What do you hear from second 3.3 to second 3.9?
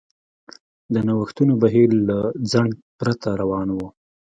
روان و.